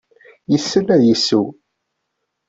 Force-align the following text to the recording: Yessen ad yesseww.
Yessen 0.51 0.85
ad 0.95 1.01
yesseww. 1.07 1.47